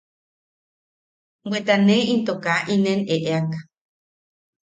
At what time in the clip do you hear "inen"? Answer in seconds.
2.73-2.99